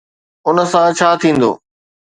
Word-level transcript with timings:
ان 0.47 0.57
سان 0.71 0.87
ڇا 0.97 1.09
ٿيندو؟ 1.21 1.51